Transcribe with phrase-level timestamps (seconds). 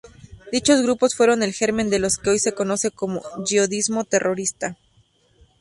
[0.51, 4.75] Dichos grupos fueron el germen de lo que hoy se conoce como yihadismo terrorista.